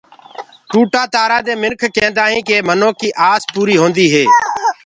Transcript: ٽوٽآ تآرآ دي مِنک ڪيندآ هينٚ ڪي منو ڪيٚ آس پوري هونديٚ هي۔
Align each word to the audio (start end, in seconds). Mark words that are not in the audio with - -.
ٽوٽآ 0.71 1.01
تآرآ 1.13 1.37
دي 1.47 1.53
مِنک 1.63 1.79
ڪيندآ 1.95 2.23
هينٚ 2.31 2.45
ڪي 2.47 2.57
منو 2.67 2.89
ڪيٚ 2.99 3.17
آس 3.29 3.41
پوري 3.53 3.75
هونديٚ 3.81 4.11
هي۔ 4.13 4.23